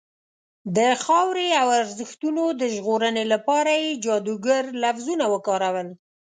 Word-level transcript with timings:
د 0.77 0.79
خاورې 1.03 1.47
او 1.61 1.67
ارزښتونو 1.81 2.43
د 2.59 2.61
ژغورنې 2.75 3.23
لپاره 3.33 3.71
یې 3.83 3.91
جادوګر 4.05 4.63
لفظونه 4.83 5.25
وکارول. 5.33 5.87